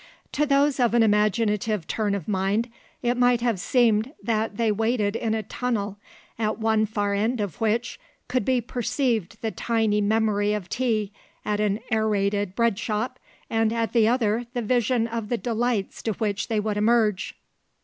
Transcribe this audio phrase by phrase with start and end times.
[0.31, 2.71] To those of an imaginative turn of mind
[3.03, 5.99] it might have seemed that they waited in a tunnel
[6.39, 11.11] at one far end of which could be perceived the tiny memory of tea
[11.45, 16.13] at an Aerated Bread shop and at the other the vision of the delights to
[16.13, 17.35] which they would emerge.